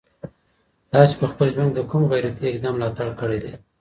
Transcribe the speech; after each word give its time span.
تاسي 0.91 1.13
په 1.19 1.25
خپل 1.31 1.47
ژوند 1.53 1.71
کي 1.71 1.75
د 1.75 1.79
کوم 1.91 2.03
غیرتي 2.11 2.43
اقدام 2.47 2.73
ملاتړ 2.75 3.07
کړی 3.21 3.39
دی؟ 3.43 3.53